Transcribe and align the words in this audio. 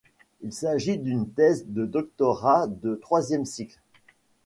Il 0.41 0.51
s'agit 0.51 0.97
d'une 0.97 1.29
thèse 1.29 1.63
de 1.67 1.85
doctorat 1.85 2.65
de 2.65 2.95
troisième 2.95 3.45
cycle. 3.45 3.77